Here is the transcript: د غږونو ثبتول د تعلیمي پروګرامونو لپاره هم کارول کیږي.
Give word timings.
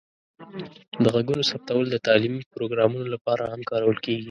د 1.03 1.05
غږونو 1.15 1.43
ثبتول 1.49 1.85
د 1.91 1.95
تعلیمي 2.07 2.43
پروګرامونو 2.53 3.05
لپاره 3.13 3.43
هم 3.51 3.61
کارول 3.71 3.97
کیږي. 4.05 4.19